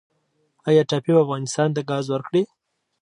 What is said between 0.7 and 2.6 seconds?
ټاپي به افغانستان ته ګاز ورکړي؟